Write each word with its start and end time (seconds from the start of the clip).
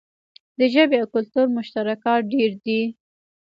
د 0.59 0.61
ژبې 0.73 0.97
او 1.01 1.07
کلتور 1.15 1.45
مشترکات 1.57 2.21
ډیر 2.33 2.51
دي. 2.65 2.81